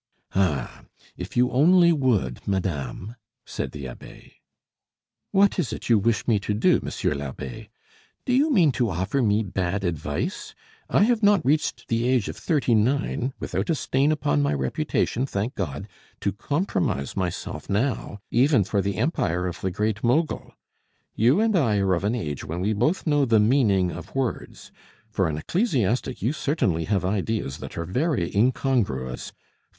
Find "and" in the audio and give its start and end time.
21.39-21.55